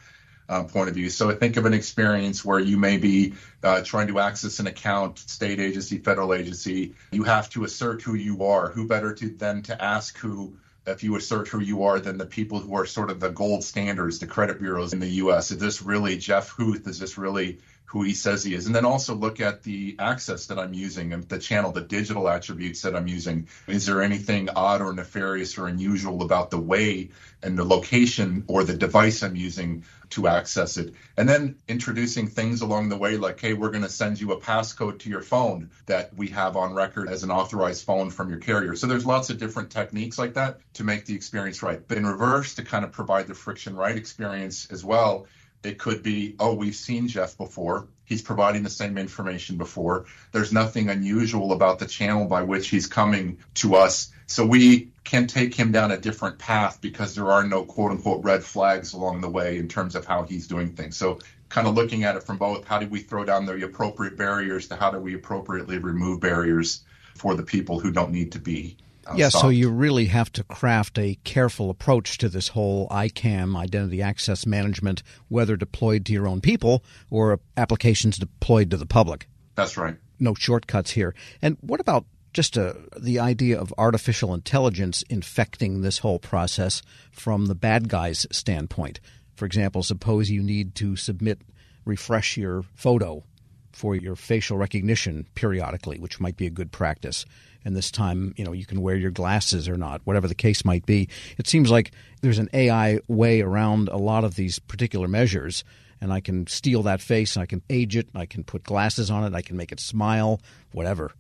Uh, 0.48 0.64
point 0.64 0.88
of 0.88 0.94
view. 0.94 1.10
So 1.10 1.32
think 1.32 1.58
of 1.58 1.66
an 1.66 1.74
experience 1.74 2.46
where 2.46 2.60
you 2.60 2.78
may 2.78 2.98
be 2.98 3.34
uh, 3.64 3.82
trying 3.82 4.10
to 4.10 4.20
access 4.20 4.60
an 4.60 4.68
account, 4.68 5.18
state 5.18 5.60
agency, 5.60 5.98
federal 5.98 6.36
agency. 6.36 6.94
You 7.12 7.24
have 7.24 7.50
to 7.50 7.64
assert 7.64 8.04
who 8.04 8.14
you 8.14 8.44
are. 8.44 8.70
Who 8.70 8.88
better 8.88 9.12
to 9.16 9.30
than 9.30 9.64
to 9.64 9.84
ask 9.84 10.16
who 10.20 10.56
if 10.86 11.04
you 11.04 11.16
assert 11.16 11.48
who 11.48 11.62
you 11.62 11.86
are 11.86 12.00
than 12.00 12.20
the 12.20 12.28
people 12.28 12.60
who 12.60 12.76
are 12.76 12.86
sort 12.86 13.10
of 13.10 13.20
the 13.20 13.30
gold 13.30 13.64
standards, 13.64 14.20
the 14.20 14.28
credit 14.28 14.60
bureaus 14.60 14.94
in 14.94 15.00
the 15.00 15.10
U.S. 15.24 15.50
Is 15.50 15.58
this 15.58 15.82
really 15.82 16.18
Jeff 16.18 16.50
Huth? 16.50 16.88
Is 16.88 17.00
this 17.00 17.18
really 17.18 17.58
who 17.86 18.04
he 18.04 18.14
says 18.14 18.44
he 18.44 18.54
is? 18.54 18.66
And 18.66 18.76
then 18.76 18.86
also 18.86 19.16
look 19.16 19.40
at 19.40 19.64
the 19.64 19.96
access 20.00 20.48
that 20.48 20.60
I'm 20.60 20.74
using 20.74 21.14
and 21.14 21.24
the 21.30 21.40
channel, 21.40 21.72
the 21.72 21.82
digital 21.82 22.28
attributes 22.28 22.82
that 22.82 22.96
I'm 22.96 23.08
using. 23.08 23.48
Is 23.68 23.86
there 23.86 24.02
anything 24.02 24.50
odd 24.50 24.82
or 24.82 24.94
nefarious 24.94 25.58
or 25.58 25.68
unusual 25.68 26.24
about 26.24 26.50
the 26.50 26.60
way 26.60 27.12
and 27.44 27.58
the 27.58 27.64
location 27.64 28.44
or 28.48 28.64
the 28.64 28.76
device 28.76 29.24
I'm 29.24 29.36
using 29.36 29.86
to 30.10 30.28
access 30.28 30.78
it? 30.78 30.94
And 31.16 31.30
then 31.30 31.58
introducing 31.68 32.28
things 32.28 32.62
along 32.62 32.90
the 32.90 32.98
way 32.98 33.18
like, 33.18 33.40
hey, 33.40 33.54
we're 33.54 33.72
going 33.72 33.84
to 33.84 33.90
send 33.90 34.20
you 34.20 34.32
a 34.32 34.42
passcode 34.42 35.00
to 35.00 35.10
your 35.10 35.22
phone 35.22 35.70
that 35.86 36.16
we 36.16 36.28
have 36.30 36.58
on 36.58 36.74
record 36.74 37.08
as 37.08 37.24
an 37.24 37.32
authorized 37.32 37.86
phone 37.86 38.10
from 38.10 38.30
your 38.30 38.40
carrier. 38.40 38.76
So 38.76 38.88
there's 38.88 39.06
lots 39.06 39.30
of 39.30 39.38
different 39.38 39.70
techniques 39.70 40.18
like 40.18 40.34
that 40.34 40.60
to 40.74 40.84
make 40.84 41.06
the 41.06 41.16
experience 41.16 41.62
right. 41.62 41.88
But 41.88 41.98
in 41.98 42.06
reverse, 42.06 42.56
to 42.56 42.64
kind 42.64 42.84
of 42.84 42.92
provide 42.92 43.28
the 43.28 43.36
friction 43.36 43.76
right 43.76 43.96
experience 43.96 44.68
as 44.72 44.84
well 44.84 45.28
it 45.66 45.78
could 45.80 46.04
be, 46.04 46.36
oh, 46.40 46.54
we've 46.54 46.76
seen 46.76 47.08
Jeff 47.08 47.38
before. 47.38 47.88
He's 48.06 48.22
providing 48.22 48.64
the 48.64 48.70
same 48.70 48.98
information 48.98 49.58
before. 49.58 50.06
There's 50.32 50.54
nothing 50.54 50.90
unusual 50.90 51.54
about 51.54 51.80
the 51.80 51.88
channel 51.88 52.26
by 52.26 52.44
which 52.44 52.70
he's 52.70 52.88
coming 52.88 53.40
to 53.56 53.76
us. 53.76 54.12
So 54.28 54.46
we 54.46 54.92
can 55.04 55.28
take 55.28 55.56
him 55.56 55.72
down 55.72 55.92
a 55.92 55.98
different 55.98 56.38
path 56.38 56.80
because 56.82 57.16
there 57.16 57.32
are 57.32 57.44
no 57.44 57.64
quote 57.64 57.92
unquote 57.92 58.24
red 58.24 58.44
flags 58.44 58.94
along 58.94 59.22
the 59.22 59.30
way 59.30 59.58
in 59.58 59.68
terms 59.68 59.96
of 59.96 60.06
how 60.06 60.24
he's 60.24 60.48
doing 60.48 60.74
things. 60.74 60.98
So 60.98 61.20
kind 61.50 61.68
of 61.68 61.76
looking 61.76 62.04
at 62.04 62.16
it 62.16 62.24
from 62.24 62.38
both 62.38 62.66
how 62.66 62.80
do 62.80 62.88
we 62.88 63.00
throw 63.00 63.24
down 63.26 63.46
the 63.46 63.64
appropriate 63.64 64.18
barriers 64.18 64.68
to 64.68 64.76
how 64.76 64.92
do 64.92 65.00
we 65.00 65.16
appropriately 65.16 65.78
remove 65.80 66.20
barriers 66.20 66.84
for 67.16 67.36
the 67.36 67.44
people 67.44 67.80
who 67.80 67.92
don't 67.92 68.12
need 68.12 68.32
to 68.34 68.40
be 68.40 68.78
yeah, 69.14 69.30
so 69.30 69.50
you 69.50 69.70
really 69.70 70.06
have 70.06 70.32
to 70.34 70.44
craft 70.44 70.98
a 70.98 71.16
careful 71.24 71.70
approach 71.70 72.18
to 72.20 72.30
this 72.30 72.48
whole 72.48 72.88
ICAM, 72.90 73.56
identity 73.56 74.02
access 74.02 74.46
management, 74.46 75.04
whether 75.28 75.56
deployed 75.56 76.06
to 76.06 76.14
your 76.14 76.28
own 76.28 76.42
people 76.42 76.84
or 77.10 77.40
applications 77.58 78.18
deployed 78.18 78.72
to 78.72 78.78
the 78.78 78.86
public. 78.86 79.28
That's 79.56 79.78
right. 79.78 79.96
No 80.20 80.34
shortcuts 80.34 80.92
here. 80.92 81.14
And 81.42 81.58
what 81.62 81.80
about 81.80 82.06
just 82.34 82.58
uh, 82.58 82.74
the 82.98 83.20
idea 83.20 83.60
of 83.60 83.74
artificial 83.78 84.34
intelligence 84.34 85.04
infecting 85.10 85.82
this 85.82 86.00
whole 86.00 86.20
process 86.20 86.82
from 87.12 87.46
the 87.46 87.56
bad 87.56 87.90
guy's 87.90 88.26
standpoint? 88.32 89.00
For 89.36 89.46
example, 89.46 89.84
suppose 89.84 90.30
you 90.30 90.42
need 90.42 90.76
to 90.76 90.96
submit, 90.96 91.42
refresh 91.86 92.38
your 92.38 92.64
photo 92.74 93.24
for 93.72 93.94
your 93.94 94.16
facial 94.16 94.58
recognition 94.58 95.28
periodically, 95.36 96.00
which 96.00 96.22
might 96.22 96.38
be 96.38 96.48
a 96.48 96.50
good 96.50 96.72
practice 96.72 97.26
and 97.66 97.76
this 97.76 97.92
time 97.92 98.34
you 98.38 98.46
know 98.46 98.54
you 98.54 98.66
can 98.66 98.82
wear 98.82 98.96
your 98.96 99.12
glasses 99.12 99.68
or 99.68 99.76
not 99.76 100.00
whatever 100.06 100.28
the 100.28 100.36
case 100.36 100.64
might 100.64 100.86
be 100.86 101.10
it 101.38 101.48
seems 101.48 101.70
like 101.70 101.92
there's 102.22 102.40
an 102.40 102.50
ai 102.54 103.00
way 103.08 103.42
around 103.42 103.90
a 103.90 103.98
lot 103.98 104.24
of 104.24 104.36
these 104.36 104.60
particular 104.60 105.08
measures 105.08 105.64
and 106.00 106.14
i 106.14 106.22
can 106.22 106.48
steal 106.48 106.84
that 106.84 107.02
face 107.02 107.36
and 107.36 107.44
i 107.44 107.46
can 107.46 107.62
age 107.70 107.98
it 107.98 108.08
i 108.16 108.26
can 108.26 108.44
put 108.44 108.64
glasses 108.64 109.12
on 109.12 109.24
it 109.26 109.36
i 109.36 109.42
can 109.42 109.58
make 109.58 109.72
it 109.72 109.80
smile 109.80 110.40
whatever 110.72 111.12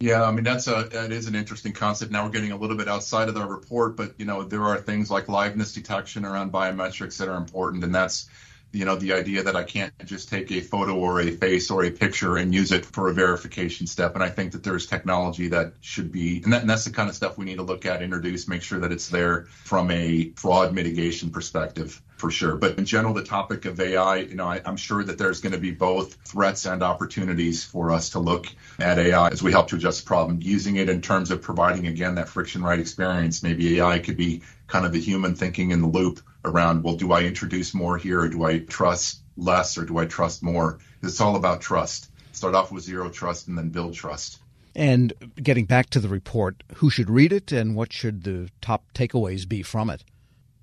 yeah, 0.00 0.24
I 0.24 0.32
mean 0.32 0.44
that's 0.44 0.66
a 0.66 0.88
that 0.92 1.12
is 1.12 1.28
an 1.28 1.34
interesting 1.34 1.72
concept. 1.72 2.10
Now 2.10 2.24
we're 2.24 2.32
getting 2.32 2.52
a 2.52 2.56
little 2.56 2.76
bit 2.76 2.88
outside 2.88 3.28
of 3.28 3.34
the 3.34 3.46
report, 3.46 3.96
but 3.96 4.12
you 4.18 4.26
know 4.26 4.42
there 4.42 4.64
are 4.64 4.76
things 4.76 5.10
like 5.10 5.26
liveness 5.26 5.72
detection 5.72 6.24
around 6.24 6.52
biometrics 6.52 7.16
that 7.18 7.28
are 7.28 7.36
important, 7.36 7.84
and 7.84 7.94
that's 7.94 8.28
you 8.74 8.84
know 8.84 8.96
the 8.96 9.12
idea 9.12 9.42
that 9.44 9.56
I 9.56 9.62
can't 9.62 9.92
just 10.04 10.28
take 10.28 10.50
a 10.50 10.60
photo 10.60 10.96
or 10.96 11.20
a 11.20 11.30
face 11.30 11.70
or 11.70 11.84
a 11.84 11.90
picture 11.90 12.36
and 12.36 12.52
use 12.52 12.72
it 12.72 12.84
for 12.84 13.08
a 13.08 13.14
verification 13.14 13.86
step. 13.86 14.14
And 14.14 14.22
I 14.22 14.28
think 14.28 14.52
that 14.52 14.64
there's 14.64 14.86
technology 14.86 15.48
that 15.48 15.74
should 15.80 16.10
be, 16.10 16.42
and, 16.42 16.52
that, 16.52 16.62
and 16.62 16.70
that's 16.70 16.84
the 16.84 16.90
kind 16.90 17.08
of 17.08 17.14
stuff 17.14 17.38
we 17.38 17.44
need 17.44 17.56
to 17.56 17.62
look 17.62 17.86
at, 17.86 18.02
introduce, 18.02 18.48
make 18.48 18.62
sure 18.62 18.80
that 18.80 18.92
it's 18.92 19.08
there 19.08 19.44
from 19.44 19.90
a 19.90 20.30
fraud 20.36 20.74
mitigation 20.74 21.30
perspective 21.30 22.02
for 22.16 22.30
sure. 22.30 22.56
But 22.56 22.78
in 22.78 22.84
general, 22.84 23.14
the 23.14 23.24
topic 23.24 23.64
of 23.64 23.78
AI, 23.80 24.16
you 24.16 24.34
know, 24.34 24.46
I, 24.46 24.60
am 24.64 24.76
sure 24.76 25.02
that 25.04 25.18
there's 25.18 25.40
going 25.40 25.52
to 25.52 25.58
be 25.58 25.72
both 25.72 26.14
threats 26.24 26.64
and 26.64 26.82
opportunities 26.82 27.64
for 27.64 27.90
us 27.90 28.10
to 28.10 28.18
look 28.18 28.46
at 28.78 28.98
AI 28.98 29.28
as 29.28 29.42
we 29.42 29.52
help 29.52 29.68
to 29.68 29.76
address 29.76 30.00
the 30.00 30.06
problem. 30.06 30.38
Using 30.40 30.76
it 30.76 30.88
in 30.88 31.00
terms 31.00 31.30
of 31.30 31.42
providing 31.42 31.86
again 31.86 32.14
that 32.14 32.28
friction 32.28 32.62
right 32.62 32.78
experience. 32.78 33.42
Maybe 33.42 33.78
AI 33.78 33.98
could 33.98 34.16
be 34.16 34.42
kind 34.66 34.86
of 34.86 34.92
the 34.92 35.00
human 35.00 35.34
thinking 35.34 35.70
in 35.70 35.80
the 35.80 35.88
loop 35.88 36.20
around, 36.44 36.82
well, 36.82 36.96
do 36.96 37.12
I 37.12 37.22
introduce 37.22 37.74
more 37.74 37.96
here 37.96 38.20
or 38.20 38.28
do 38.28 38.44
I 38.44 38.58
trust 38.58 39.20
less 39.36 39.78
or 39.78 39.84
do 39.84 39.98
I 39.98 40.06
trust 40.06 40.42
more? 40.42 40.78
It's 41.02 41.20
all 41.20 41.36
about 41.36 41.60
trust. 41.60 42.10
Start 42.32 42.54
off 42.54 42.72
with 42.72 42.84
zero 42.84 43.10
trust 43.10 43.48
and 43.48 43.56
then 43.56 43.70
build 43.70 43.94
trust. 43.94 44.40
And 44.74 45.12
getting 45.40 45.66
back 45.66 45.90
to 45.90 46.00
the 46.00 46.08
report, 46.08 46.62
who 46.76 46.90
should 46.90 47.08
read 47.08 47.32
it 47.32 47.52
and 47.52 47.76
what 47.76 47.92
should 47.92 48.24
the 48.24 48.50
top 48.60 48.92
takeaways 48.92 49.48
be 49.48 49.62
from 49.62 49.88
it? 49.90 50.02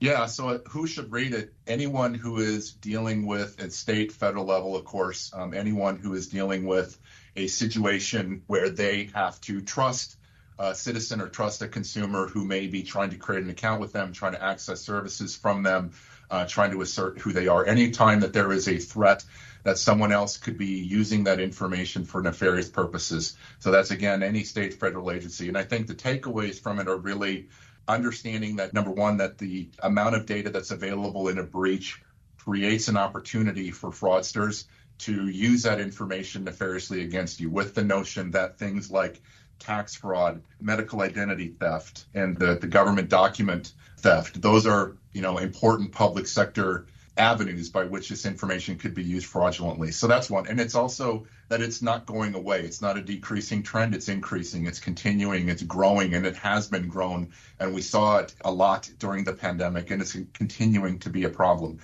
Yeah, 0.01 0.25
so 0.25 0.62
who 0.67 0.88
should 0.88 1.12
read 1.12 1.34
it? 1.34 1.53
Anyone 1.67 2.15
who 2.15 2.38
is 2.38 2.74
dealing 2.74 3.27
with 3.27 3.62
at 3.62 3.72
state, 3.72 4.12
federal 4.12 4.46
level, 4.46 4.75
of 4.75 4.84
course, 4.84 5.31
um, 5.34 5.53
anyone 5.53 5.98
who 5.98 6.15
is 6.15 6.27
dealing 6.27 6.65
with 6.65 6.98
a 7.36 7.48
situation 7.48 8.41
where 8.48 8.70
they 8.70 9.12
have 9.13 9.39
to 9.41 9.62
trust 9.62 10.17
a 10.60 10.75
citizen 10.75 11.22
or 11.22 11.27
trust 11.27 11.62
a 11.62 11.67
consumer 11.67 12.27
who 12.27 12.46
may 12.46 12.67
be 12.67 12.84
trying 12.84 13.10
to 13.10 13.17
create 13.17 13.43
an 13.43 13.50
account 13.50 13.81
with 13.81 13.93
them, 13.93 14.13
trying 14.13 14.34
to 14.34 14.43
access 14.43 14.81
services 14.81 15.36
from 15.36 15.63
them, 15.63 15.91
uh, 16.29 16.46
trying 16.46 16.72
to 16.72 16.81
assert 16.81 17.20
who 17.20 17.34
they 17.34 17.48
are. 17.48 17.65
Anytime 17.65 18.20
that 18.22 18.34
there 18.34 18.51
is 18.51 18.67
a 18.67 18.77
threat 18.77 19.24
that 19.63 19.77
someone 19.77 20.12
else 20.12 20.38
could 20.38 20.58
be 20.58 20.79
using 20.79 21.25
that 21.25 21.39
information 21.39 22.05
for 22.05 22.22
nefarious 22.22 22.70
purposes. 22.70 23.36
So 23.60 23.72
that's 23.72 23.91
again 23.91 24.24
any 24.24 24.43
state, 24.43 24.74
federal 24.74 25.12
agency. 25.12 25.48
And 25.48 25.58
I 25.58 25.63
think 25.63 25.88
the 25.88 25.96
takeaways 25.96 26.60
from 26.60 26.79
it 26.79 26.88
are 26.88 26.98
really 26.98 27.50
understanding 27.88 28.55
that 28.58 28.74
number 28.74 28.91
one, 28.91 29.17
that 29.17 29.38
the 29.38 29.70
amount 29.84 30.15
of 30.15 30.25
data 30.25 30.50
that's 30.50 30.72
available 30.72 31.27
in 31.27 31.38
a 31.38 31.43
breach 31.43 32.01
creates 32.38 32.88
an 32.88 32.98
opportunity 32.98 33.72
for 33.72 33.91
fraudsters 33.91 34.65
to 35.00 35.27
use 35.27 35.63
that 35.63 35.79
information 35.79 36.43
nefariously 36.43 37.01
against 37.01 37.39
you 37.39 37.50
with 37.50 37.74
the 37.74 37.84
notion 37.84 38.31
that 38.31 38.58
things 38.58 38.91
like 38.91 39.22
tax 39.62 39.96
fraud, 39.96 40.41
medical 40.60 41.01
identity 41.01 41.50
theft, 41.60 42.06
and 42.13 42.38
the, 42.38 42.56
the 42.56 42.68
government 42.68 43.10
document 43.10 43.74
theft. 43.98 44.41
Those 44.41 44.65
are, 44.65 44.98
you 45.13 45.22
know, 45.22 45.38
important 45.38 45.91
public 45.91 46.27
sector 46.27 46.88
avenues 47.18 47.70
by 47.70 47.84
which 47.84 48.10
this 48.10 48.25
information 48.25 48.77
could 48.77 48.94
be 48.94 49.03
used 49.03 49.27
fraudulently. 49.27 49.91
So 49.91 50.08
that's 50.08 50.30
one. 50.30 50.48
And 50.48 50.60
it's 50.60 50.75
also 50.75 51.27
that 51.50 51.62
it's 51.62 51.82
not 51.82 52.06
going 52.06 52.34
away. 52.36 52.62
It's 52.62 52.82
not 52.82 52.98
a 52.98 53.01
decreasing 53.01 53.63
trend. 53.63 53.94
It's 53.94 54.08
increasing. 54.08 54.65
It's 54.65 54.80
continuing. 54.80 55.50
It's 55.50 55.63
growing. 55.63 56.15
And 56.15 56.25
it 56.25 56.38
has 56.38 56.68
been 56.68 56.88
grown. 56.88 57.32
And 57.60 57.74
we 57.74 57.82
saw 57.82 58.20
it 58.20 58.34
a 58.46 58.51
lot 58.51 58.89
during 58.98 59.25
the 59.25 59.34
pandemic. 59.34 59.91
And 59.91 60.01
it's 60.01 60.18
continuing 60.34 61.00
to 61.00 61.10
be 61.10 61.25
a 61.25 61.30
problem. 61.30 61.80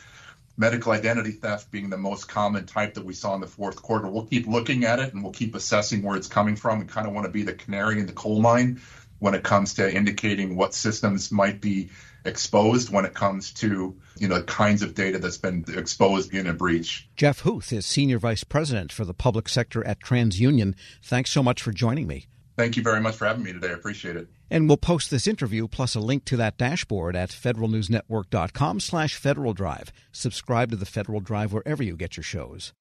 Medical 0.57 0.91
identity 0.91 1.31
theft 1.31 1.69
being 1.71 1.89
the 1.89 1.97
most 1.97 2.27
common 2.27 2.65
type 2.65 2.95
that 2.95 3.05
we 3.05 3.13
saw 3.13 3.35
in 3.35 3.41
the 3.41 3.47
fourth 3.47 3.81
quarter. 3.81 4.07
We'll 4.07 4.25
keep 4.25 4.47
looking 4.47 4.85
at 4.85 4.99
it 4.99 5.13
and 5.13 5.23
we'll 5.23 5.31
keep 5.31 5.53
assessing 5.53 6.01
where 6.01 6.17
it's 6.17 6.27
coming 6.27 6.55
from. 6.55 6.79
We 6.79 6.85
kind 6.85 7.07
of 7.07 7.13
want 7.13 7.25
to 7.25 7.31
be 7.31 7.43
the 7.43 7.53
canary 7.53 7.99
in 7.99 8.07
the 8.07 8.13
coal 8.13 8.41
mine 8.41 8.81
when 9.19 9.33
it 9.33 9.43
comes 9.43 9.75
to 9.75 9.93
indicating 9.93 10.55
what 10.55 10.73
systems 10.73 11.31
might 11.31 11.61
be 11.61 11.89
exposed 12.25 12.91
when 12.91 13.05
it 13.05 13.13
comes 13.13 13.53
to 13.53 13.95
you 14.17 14.27
know 14.27 14.37
the 14.37 14.43
kinds 14.43 14.81
of 14.81 14.93
data 14.93 15.17
that's 15.17 15.37
been 15.37 15.63
exposed 15.69 16.33
in 16.33 16.47
a 16.47 16.53
breach. 16.53 17.07
Jeff 17.15 17.41
Huth 17.41 17.71
is 17.71 17.85
senior 17.85 18.19
vice 18.19 18.43
president 18.43 18.91
for 18.91 19.05
the 19.05 19.13
public 19.13 19.47
sector 19.47 19.85
at 19.85 20.01
TransUnion. 20.01 20.75
Thanks 21.01 21.31
so 21.31 21.41
much 21.41 21.61
for 21.61 21.71
joining 21.71 22.07
me. 22.07 22.27
Thank 22.57 22.75
you 22.75 22.83
very 22.83 23.01
much 23.01 23.15
for 23.15 23.25
having 23.25 23.43
me 23.43 23.53
today. 23.53 23.69
I 23.69 23.73
appreciate 23.73 24.17
it. 24.17 24.27
And 24.49 24.67
we'll 24.67 24.77
post 24.77 25.11
this 25.11 25.27
interview 25.27 25.67
plus 25.67 25.95
a 25.95 25.99
link 25.99 26.25
to 26.25 26.37
that 26.37 26.57
dashboard 26.57 27.15
at 27.15 27.29
federalnewsnetwork.com 27.29 28.79
slash 28.79 29.15
Federal 29.15 29.53
Drive. 29.53 29.91
Subscribe 30.11 30.69
to 30.71 30.77
the 30.77 30.85
Federal 30.85 31.19
Drive 31.19 31.53
wherever 31.53 31.83
you 31.83 31.95
get 31.97 32.17
your 32.17 32.23
shows. 32.23 32.73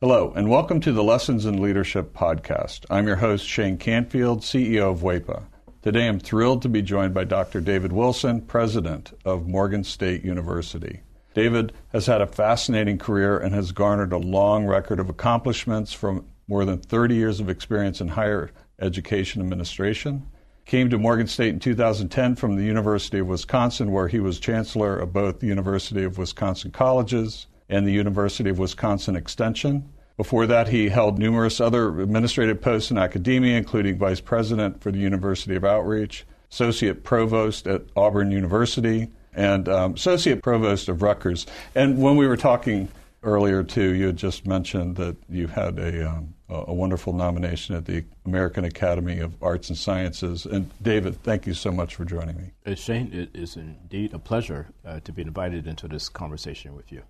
Hello, 0.00 0.32
and 0.34 0.48
welcome 0.48 0.80
to 0.80 0.92
the 0.92 1.02
Lessons 1.02 1.44
in 1.44 1.60
Leadership 1.60 2.14
podcast. 2.14 2.86
I'm 2.88 3.06
your 3.06 3.16
host, 3.16 3.46
Shane 3.46 3.76
Canfield, 3.76 4.40
CEO 4.40 4.90
of 4.92 5.00
WEPA. 5.00 5.44
Today 5.82 6.08
I'm 6.08 6.18
thrilled 6.18 6.62
to 6.62 6.70
be 6.70 6.80
joined 6.80 7.12
by 7.12 7.24
Dr. 7.24 7.60
David 7.60 7.92
Wilson, 7.92 8.40
president 8.40 9.12
of 9.26 9.46
Morgan 9.46 9.84
State 9.84 10.24
University. 10.24 11.02
David 11.34 11.74
has 11.92 12.06
had 12.06 12.22
a 12.22 12.26
fascinating 12.26 12.96
career 12.96 13.38
and 13.38 13.54
has 13.54 13.72
garnered 13.72 14.12
a 14.12 14.18
long 14.18 14.66
record 14.66 15.00
of 15.00 15.10
accomplishments 15.10 15.92
from 15.92 16.26
more 16.48 16.64
than 16.64 16.78
30 16.78 17.14
years 17.14 17.38
of 17.38 17.48
experience 17.48 18.00
in 18.00 18.08
higher 18.08 18.50
education 18.80 19.42
administration. 19.42 20.26
Came 20.66 20.90
to 20.90 20.98
Morgan 20.98 21.26
State 21.26 21.54
in 21.54 21.58
2010 21.58 22.36
from 22.36 22.56
the 22.56 22.62
University 22.62 23.18
of 23.18 23.26
Wisconsin, 23.26 23.90
where 23.90 24.08
he 24.08 24.20
was 24.20 24.38
chancellor 24.38 24.96
of 24.96 25.12
both 25.12 25.40
the 25.40 25.46
University 25.46 26.04
of 26.04 26.16
Wisconsin 26.16 26.70
Colleges 26.70 27.46
and 27.68 27.86
the 27.86 27.92
University 27.92 28.50
of 28.50 28.58
Wisconsin 28.58 29.16
Extension. 29.16 29.88
Before 30.16 30.46
that, 30.46 30.68
he 30.68 30.90
held 30.90 31.18
numerous 31.18 31.60
other 31.60 32.00
administrative 32.00 32.60
posts 32.60 32.90
in 32.90 32.98
academia, 32.98 33.56
including 33.56 33.98
vice 33.98 34.20
president 34.20 34.82
for 34.82 34.92
the 34.92 34.98
University 34.98 35.56
of 35.56 35.64
Outreach, 35.64 36.26
associate 36.52 37.04
provost 37.04 37.66
at 37.66 37.82
Auburn 37.96 38.30
University, 38.30 39.08
and 39.34 39.68
um, 39.68 39.94
associate 39.94 40.42
provost 40.42 40.88
of 40.88 41.02
Rutgers. 41.02 41.46
And 41.74 42.02
when 42.02 42.16
we 42.16 42.26
were 42.26 42.36
talking 42.36 42.88
earlier, 43.22 43.62
too, 43.62 43.94
you 43.94 44.06
had 44.06 44.16
just 44.16 44.46
mentioned 44.46 44.96
that 44.96 45.16
you 45.28 45.46
had 45.46 45.78
a, 45.78 46.08
um, 46.08 46.34
a 46.48 46.72
wonderful 46.72 47.12
nomination 47.12 47.74
at 47.74 47.84
the 47.84 48.04
American 48.26 48.64
Academy 48.64 49.18
of 49.18 49.34
Arts 49.42 49.68
and 49.68 49.78
Sciences. 49.78 50.46
And 50.46 50.70
David, 50.82 51.22
thank 51.22 51.46
you 51.46 51.54
so 51.54 51.70
much 51.70 51.94
for 51.94 52.04
joining 52.04 52.36
me. 52.36 52.50
Uh, 52.66 52.74
Shane, 52.74 53.12
it 53.12 53.30
is 53.34 53.56
indeed 53.56 54.14
a 54.14 54.18
pleasure 54.18 54.68
uh, 54.84 55.00
to 55.00 55.12
be 55.12 55.22
invited 55.22 55.66
into 55.66 55.88
this 55.88 56.08
conversation 56.08 56.74
with 56.74 56.90
you. 56.90 57.02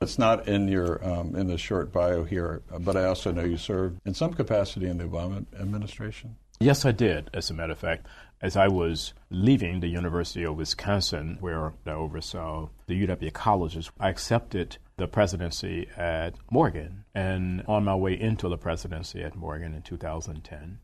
It's 0.00 0.18
not 0.18 0.46
in 0.46 0.68
your 0.68 1.02
um, 1.02 1.34
in 1.34 1.46
the 1.46 1.56
short 1.56 1.90
bio 1.90 2.22
here, 2.22 2.60
but 2.80 2.96
I 2.96 3.06
also 3.06 3.32
know 3.32 3.44
you 3.44 3.56
served 3.56 3.98
in 4.04 4.12
some 4.12 4.34
capacity 4.34 4.88
in 4.88 4.98
the 4.98 5.04
Obama 5.04 5.46
administration. 5.58 6.36
Yes, 6.60 6.84
I 6.84 6.92
did. 6.92 7.30
As 7.32 7.48
a 7.50 7.54
matter 7.54 7.72
of 7.72 7.78
fact, 7.78 8.06
as 8.42 8.56
I 8.56 8.68
was 8.68 9.14
leaving 9.30 9.80
the 9.80 9.88
University 9.88 10.44
of 10.44 10.56
Wisconsin, 10.56 11.38
where 11.40 11.72
I 11.86 11.90
oversaw 11.90 12.68
the 12.86 13.06
UW 13.06 13.32
colleges, 13.32 13.90
I 13.98 14.10
accepted 14.10 14.76
the 14.96 15.06
presidency 15.06 15.88
at 15.96 16.34
Morgan. 16.50 17.04
And 17.14 17.62
on 17.66 17.84
my 17.84 17.94
way 17.94 18.18
into 18.18 18.48
the 18.48 18.58
presidency 18.58 19.22
at 19.22 19.36
Morgan 19.36 19.74
in 19.74 19.82
2010, 19.82 20.78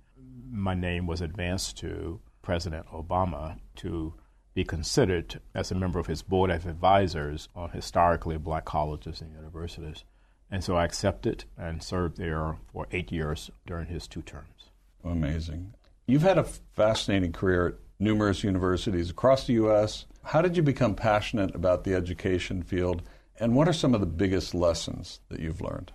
my 0.51 0.75
name 0.75 1.07
was 1.07 1.21
advanced 1.21 1.79
to 1.79 2.21
President 2.43 2.87
Obama 2.89 3.59
to 3.77 4.15
be 4.55 4.65
considered 4.65 5.41
as 5.55 5.71
a 5.71 5.75
member 5.75 5.99
of 5.99 6.07
his 6.07 6.23
board 6.23 6.51
of 6.51 6.67
advisors 6.67 7.49
on 7.55 7.71
historically 7.71 8.37
black 8.37 8.67
colleges 8.67 9.21
and 9.21 9.33
universities. 9.33 10.05
And 10.51 10.63
so 10.63 10.77
I 10.77 10.85
accepted 10.85 11.45
and 11.57 11.83
served 11.83 12.19
there 12.19 12.59
for 12.71 12.87
eight 12.93 13.11
years 13.11 13.51
during 13.67 13.87
his 13.87 14.07
two 14.07 14.21
terms. 14.21 14.71
Amazing. 15.03 15.73
You've 16.07 16.23
had 16.23 16.37
a 16.37 16.45
fascinating 16.45 17.33
career 17.33 17.67
at 17.69 17.75
numerous 17.99 18.45
universities 18.45 19.09
across 19.09 19.47
the 19.47 19.55
U.S. 19.55 20.05
How 20.25 20.43
did 20.43 20.57
you 20.57 20.63
become 20.63 20.95
passionate 20.95 21.55
about 21.55 21.85
the 21.85 21.95
education 21.95 22.63
field, 22.63 23.03
and 23.39 23.55
what 23.55 23.69
are 23.69 23.73
some 23.73 23.95
of 23.95 24.01
the 24.01 24.07
biggest 24.07 24.55
lessons 24.55 25.21
that 25.29 25.41
you've 25.41 25.61
learned? 25.61 25.93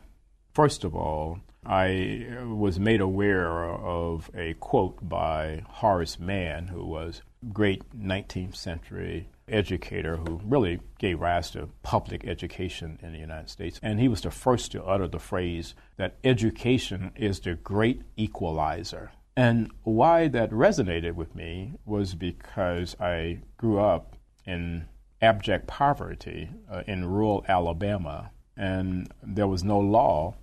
First 0.54 0.84
of 0.84 0.96
all, 0.96 1.40
I 1.66 2.28
was 2.46 2.80
made 2.80 3.02
aware 3.02 3.66
of 3.66 4.32
a 4.34 4.54
quote 4.56 5.08
by 5.08 5.64
Horace 5.68 6.20
Mann, 6.20 6.68
who 6.68 6.86
was 6.86 7.22
great 7.52 7.84
19th 7.98 8.56
century 8.56 9.30
educator 9.50 10.18
who 10.18 10.42
really 10.44 10.80
gave 11.00 11.20
rise 11.20 11.52
to 11.52 11.70
public 11.84 12.26
education 12.26 13.00
in 13.02 13.14
the 13.14 13.20
United 13.20 13.50
States. 13.50 13.80
And 13.82 14.00
he 14.00 14.08
was 14.08 14.22
the 14.22 14.32
first 14.32 14.72
to 14.72 14.84
utter 14.84 15.08
the 15.08 15.20
phrase 15.20 15.74
that 15.98 16.18
education 16.24 17.12
is 17.16 17.40
the 17.40 17.54
great 17.56 18.02
equalizer. 18.16 19.12
And 19.36 19.72
why 19.84 20.28
that 20.30 20.52
resonated 20.52 21.14
with 21.14 21.36
me 21.36 21.74
was 21.86 22.16
because 22.16 22.96
I 23.00 23.42
grew 23.58 23.80
up 23.80 24.16
in 24.46 24.86
abject 25.22 25.68
poverty 25.68 26.50
uh, 26.72 26.84
in 26.88 27.06
rural 27.06 27.46
Alabama, 27.48 28.32
and 28.56 29.12
there 29.24 29.48
was 29.48 29.64
no 29.64 29.80
law 29.80 30.36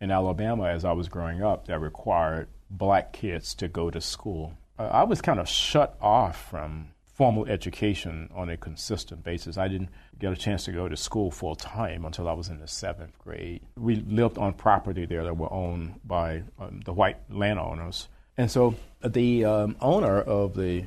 in 0.00 0.10
Alabama 0.10 0.64
as 0.64 0.84
I 0.84 0.92
was 0.92 1.08
growing 1.08 1.42
up 1.42 1.66
that 1.66 1.78
required 1.78 2.48
black 2.70 3.12
kids 3.12 3.54
to 3.56 3.68
go 3.68 3.90
to 3.90 4.00
school. 4.00 4.54
Uh, 4.78 4.84
I 4.84 5.04
was 5.04 5.20
kind 5.20 5.38
of 5.38 5.48
shut 5.48 5.96
off 6.00 6.50
from 6.50 6.88
formal 7.04 7.46
education 7.46 8.28
on 8.34 8.48
a 8.48 8.56
consistent 8.56 9.22
basis. 9.22 9.58
I 9.58 9.68
didn't 9.68 9.90
get 10.18 10.32
a 10.32 10.36
chance 10.36 10.64
to 10.64 10.72
go 10.72 10.88
to 10.88 10.96
school 10.96 11.30
full 11.30 11.54
time 11.54 12.04
until 12.04 12.28
I 12.28 12.32
was 12.32 12.48
in 12.48 12.58
the 12.58 12.66
seventh 12.66 13.18
grade. 13.18 13.60
We 13.76 13.96
lived 13.96 14.38
on 14.38 14.54
property 14.54 15.04
there 15.04 15.22
that 15.24 15.36
were 15.36 15.52
owned 15.52 16.00
by 16.04 16.42
um, 16.58 16.80
the 16.84 16.92
white 16.92 17.18
landowners. 17.30 18.08
And 18.36 18.50
so 18.50 18.74
the 19.04 19.44
um, 19.44 19.76
owner 19.80 20.20
of 20.20 20.54
the 20.54 20.86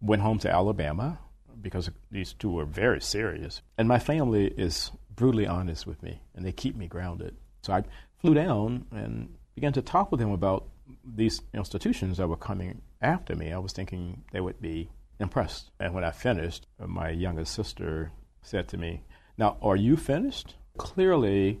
went 0.00 0.22
home 0.22 0.38
to 0.40 0.50
Alabama 0.50 1.18
because 1.60 1.90
these 2.10 2.32
two 2.32 2.50
were 2.50 2.64
very 2.64 3.00
serious. 3.00 3.62
And 3.76 3.88
my 3.88 3.98
family 3.98 4.46
is 4.46 4.92
brutally 5.14 5.46
honest 5.46 5.86
with 5.86 6.02
me, 6.02 6.22
and 6.34 6.44
they 6.44 6.52
keep 6.52 6.76
me 6.76 6.86
grounded. 6.86 7.36
So 7.62 7.72
I 7.72 7.82
flew 8.20 8.34
down 8.34 8.86
and 8.92 9.34
began 9.54 9.72
to 9.72 9.82
talk 9.82 10.10
with 10.10 10.20
them 10.20 10.30
about 10.30 10.68
these 11.04 11.40
institutions 11.52 12.18
that 12.18 12.28
were 12.28 12.36
coming 12.36 12.82
after 13.02 13.34
me. 13.34 13.52
I 13.52 13.58
was 13.58 13.72
thinking 13.72 14.22
they 14.32 14.40
would 14.40 14.60
be 14.60 14.88
impressed. 15.18 15.70
And 15.80 15.94
when 15.94 16.04
I 16.04 16.12
finished, 16.12 16.66
my 16.78 17.10
youngest 17.10 17.52
sister 17.52 18.12
said 18.42 18.68
to 18.68 18.78
me, 18.78 19.02
Now, 19.36 19.56
are 19.60 19.76
you 19.76 19.96
finished? 19.96 20.54
Clearly, 20.76 21.60